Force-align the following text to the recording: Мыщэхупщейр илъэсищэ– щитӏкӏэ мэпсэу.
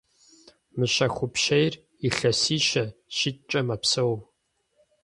Мыщэхупщейр 0.77 1.73
илъэсищэ– 2.07 2.83
щитӏкӏэ 3.15 3.61
мэпсэу. 3.67 4.13